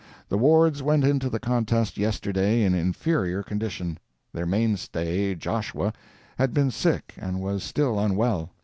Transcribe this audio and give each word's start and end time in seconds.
The 0.29 0.37
Wards 0.39 0.81
went 0.81 1.03
into 1.03 1.29
the 1.29 1.39
contest 1.39 1.95
yesterday 1.95 2.63
in 2.63 2.73
inferior 2.73 3.43
condition. 3.43 3.99
Their 4.33 4.47
mainstay, 4.47 5.35
Joshua, 5.35 5.93
had 6.39 6.55
been 6.55 6.71
sick 6.71 7.13
and 7.19 7.39
was 7.39 7.63
still 7.63 7.99
unwell. 7.99 8.49